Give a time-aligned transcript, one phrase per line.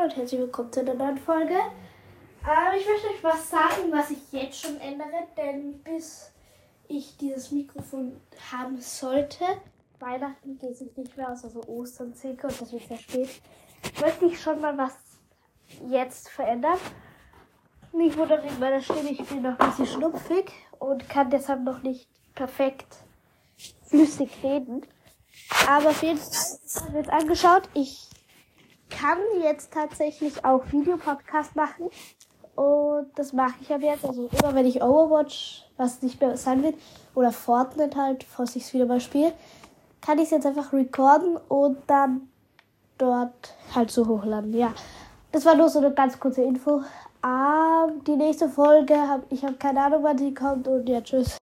[0.00, 1.52] Hallo und herzlich willkommen zu einer neuen Folge.
[1.52, 6.32] Ähm, ich möchte euch was sagen, was ich jetzt schon ändere, denn bis
[6.88, 8.18] ich dieses Mikrofon
[8.50, 9.44] haben sollte,
[9.98, 13.28] Weihnachten geht sich nicht mehr aus, also Ostern circa und das wird sehr spät,
[14.00, 14.96] möchte ich schon mal was
[15.90, 16.78] jetzt verändern.
[17.92, 21.82] Nicht wundern wegen meiner Stimme, ich bin noch ein bisschen schnupfig und kann deshalb noch
[21.82, 22.96] nicht perfekt
[23.86, 24.80] flüssig reden.
[25.68, 27.68] Aber auf jeden Fall wird angeschaut.
[27.74, 28.08] Ich
[28.90, 31.88] kann jetzt tatsächlich auch Videopodcast machen.
[32.56, 34.04] Und das mache ich ab jetzt.
[34.04, 36.74] Also immer wenn ich Overwatch, was nicht mehr sein wird,
[37.14, 39.32] oder Fortnite halt, falls ich es wieder mal spiele,
[40.00, 42.28] kann ich es jetzt einfach recorden und dann
[42.98, 44.52] dort halt so hochladen.
[44.54, 44.74] Ja,
[45.32, 46.82] das war nur so eine ganz kurze Info.
[47.22, 51.39] Aber die nächste Folge, hab, ich habe keine Ahnung, wann die kommt und ja, tschüss.